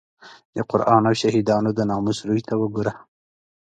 [0.55, 2.93] د قران او شهیدانو د ناموس روی ته وګوره.